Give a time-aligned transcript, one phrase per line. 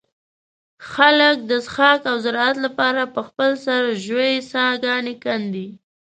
[0.91, 5.67] خلک د څښاک او زراعت له پاره په خپل سر ژوې څاګانې کندي.